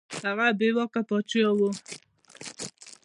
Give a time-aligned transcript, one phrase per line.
[0.25, 1.69] هغه بې واکه پاچا وو.